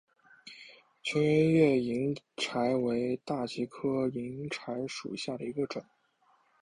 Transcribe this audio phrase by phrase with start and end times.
[1.03, 5.85] 全缘叶银柴为大戟科银柴属下的一个种。